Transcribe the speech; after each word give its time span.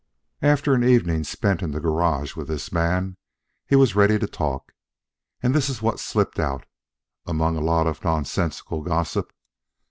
"After 0.41 0.73
an 0.73 0.83
evening 0.83 1.23
spent 1.25 1.61
in 1.61 1.69
the 1.73 1.79
garage 1.79 2.35
with 2.35 2.47
this 2.47 2.71
man, 2.71 3.17
he 3.67 3.75
was 3.75 3.95
ready 3.95 4.17
to 4.17 4.25
talk, 4.25 4.71
and 5.43 5.53
this 5.53 5.69
is 5.69 5.83
what 5.83 5.99
slipped 5.99 6.39
out, 6.39 6.65
among 7.27 7.55
a 7.55 7.61
lot 7.61 7.85
of 7.85 8.03
nonsensical 8.03 8.81
gossip. 8.81 9.31